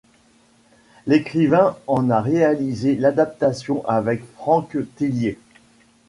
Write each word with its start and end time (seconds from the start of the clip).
L'écrivain 1.05 1.77
en 1.85 2.09
a 2.09 2.21
réalisé 2.21 2.95
l'adaptation 2.95 3.87
avec 3.87 4.23
Franck 4.33 4.75
Thilliez. 4.95 5.37